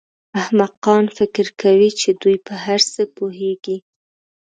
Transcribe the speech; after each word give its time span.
احمقان 0.41 1.03
فکر 1.17 1.45
کوي 1.61 1.89
چې 1.99 2.09
دوی 2.21 2.37
په 2.47 2.53
هر 2.63 2.79
څه 2.93 3.01
پوهېږي. 3.15 3.77